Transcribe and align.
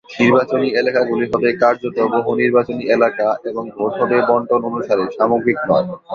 নির্বাচনী 0.19 0.67
এলাকাগুলি 0.81 1.25
হবে 1.33 1.49
কার্যত 1.61 1.83
বহু 2.15 2.31
নির্বাচনী 2.41 2.83
এলাকা 2.95 3.27
এবং 3.49 3.63
ভোট 3.75 3.93
হবে 4.01 4.17
বণ্টন 4.27 4.61
অনুসারে, 4.69 5.03
সামগ্রিক 5.17 5.57
নয়। 5.69 5.85